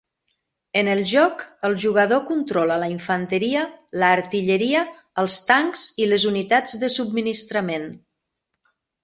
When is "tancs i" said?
5.51-6.09